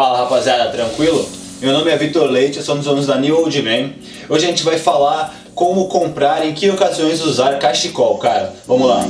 [0.00, 1.28] Fala rapaziada, tranquilo?
[1.60, 3.90] Meu nome é Vitor Leite, eu sou dos alunos da New Old Man.
[4.30, 8.50] Hoje a gente vai falar como comprar e em que ocasiões usar cachecol, cara.
[8.66, 9.04] Vamos lá.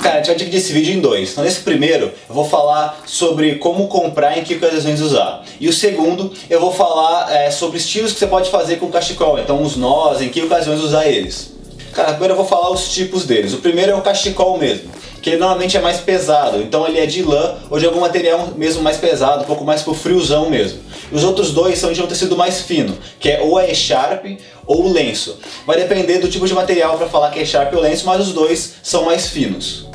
[0.00, 1.32] Cara, a gente vai dividir esse vídeo em dois.
[1.32, 5.42] Então, nesse primeiro, eu vou falar sobre como comprar e em que ocasiões usar.
[5.58, 9.40] E o segundo, eu vou falar é, sobre estilos que você pode fazer com cachecol.
[9.40, 11.50] Então, os nós, em que ocasiões usar eles.
[11.92, 13.52] Cara, primeiro eu vou falar os tipos deles.
[13.52, 14.90] O primeiro é o cachecol mesmo,
[15.20, 16.62] que ele normalmente é mais pesado.
[16.62, 19.82] Então, ele é de lã ou de algum material mesmo mais pesado, um pouco mais
[19.82, 20.80] pro friozão mesmo.
[21.10, 24.24] E os outros dois são de um tecido mais fino, que é ou a E-Sharp
[24.66, 25.38] ou o lenço.
[25.66, 28.32] Vai depender do tipo de material para falar que é Sharp ou lenço, mas os
[28.32, 29.91] dois são mais finos.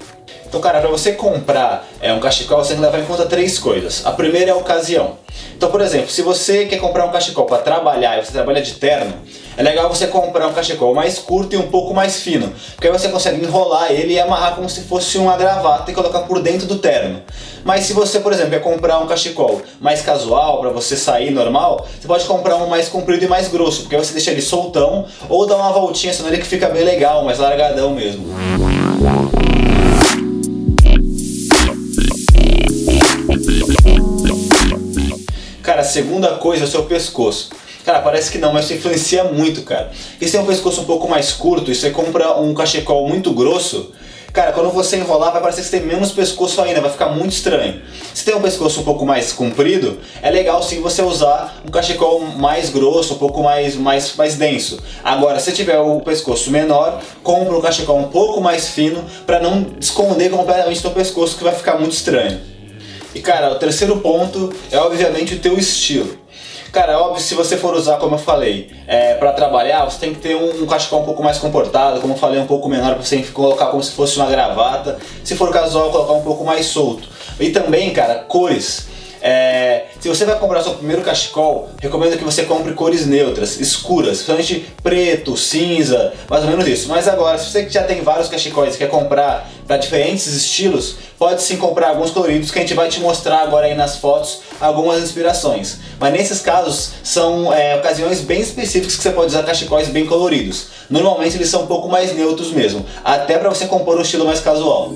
[0.47, 3.59] Então, cara, para você comprar é, um cachecol, você tem que levar em conta três
[3.59, 4.05] coisas.
[4.05, 5.17] A primeira é a ocasião.
[5.55, 8.73] Então, por exemplo, se você quer comprar um cachecol para trabalhar e você trabalha de
[8.73, 9.13] terno,
[9.57, 12.93] é legal você comprar um cachecol mais curto e um pouco mais fino, porque aí
[12.93, 16.67] você consegue enrolar ele e amarrar como se fosse uma gravata e colocar por dentro
[16.67, 17.21] do terno.
[17.65, 21.87] Mas se você, por exemplo, quer comprar um cachecol mais casual para você sair normal,
[21.99, 25.05] você pode comprar um mais comprido e mais grosso, porque aí você deixa ele soltão
[25.27, 28.27] ou dá uma voltinha senão ele que fica bem legal, mais largadão mesmo.
[35.77, 37.49] Cara, a segunda coisa é o seu pescoço.
[37.85, 39.91] Cara, parece que não, mas isso influencia muito, cara.
[40.19, 43.31] E se tem um pescoço um pouco mais curto e você compra um cachecol muito
[43.31, 43.91] grosso,
[44.33, 47.33] cara, quando você enrolar vai parecer que você tem menos pescoço ainda, vai ficar muito
[47.33, 47.79] estranho.
[48.11, 52.21] Se tem um pescoço um pouco mais comprido, é legal sim você usar um cachecol
[52.21, 54.79] mais grosso, um pouco mais, mais, mais denso.
[55.03, 59.63] Agora, se tiver o pescoço menor, compra um cachecol um pouco mais fino para não
[59.79, 62.56] esconder completamente o seu pescoço, que vai ficar muito estranho.
[63.17, 66.15] E cara, o terceiro ponto é obviamente o teu estilo.
[66.71, 70.13] Cara, é óbvio, se você for usar, como eu falei, é, para trabalhar, você tem
[70.13, 72.93] que ter um, um cachecol um pouco mais comportado, como eu falei, um pouco menor,
[72.93, 74.99] para você colocar como se fosse uma gravata.
[75.23, 77.09] Se for casual, colocar um pouco mais solto.
[77.39, 78.87] E também, cara, cores.
[79.29, 84.21] É, se você vai comprar seu primeiro cachecol, recomendo que você compre cores neutras, escuras,
[84.21, 86.87] principalmente preto, cinza, mais ou menos isso.
[86.87, 91.41] Mas agora, se você já tem vários cachecóis e quer comprar para diferentes estilos, pode
[91.41, 95.03] sim comprar alguns coloridos que a gente vai te mostrar agora aí nas fotos algumas
[95.03, 95.79] inspirações.
[95.99, 100.67] Mas nesses casos são é, ocasiões bem específicas que você pode usar cachecóis bem coloridos.
[100.89, 104.39] Normalmente eles são um pouco mais neutros mesmo, até para você compor um estilo mais
[104.39, 104.93] casual.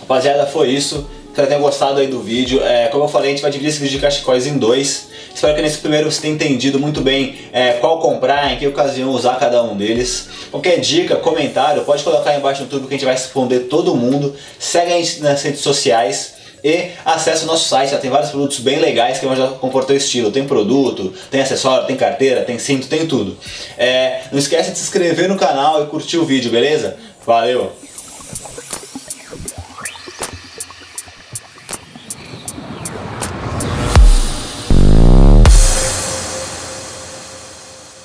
[0.00, 1.08] Rapaziada, foi isso.
[1.28, 2.62] Espero que tenham gostado aí do vídeo.
[2.62, 5.08] É, como eu falei, a gente vai dividir esse vídeo de cachecóis em dois.
[5.34, 9.10] Espero que nesse primeiro você tenha entendido muito bem é, qual comprar, em que ocasião
[9.10, 10.28] usar cada um deles.
[10.52, 13.96] Qualquer dica, comentário, pode colocar aí embaixo no YouTube que a gente vai responder todo
[13.96, 14.36] mundo.
[14.60, 16.34] Segue a gente nas redes sociais
[16.64, 19.84] e acesse o nosso site, já tem vários produtos bem legais que vão já compor
[19.84, 20.32] teu estilo.
[20.32, 23.36] Tem produto, tem acessório, tem carteira, tem cinto, tem tudo.
[23.76, 26.96] É, não esquece de se inscrever no canal e curtir o vídeo, beleza?
[27.26, 27.70] Valeu!